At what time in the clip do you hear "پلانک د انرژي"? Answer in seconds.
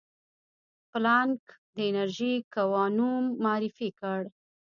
0.89-2.33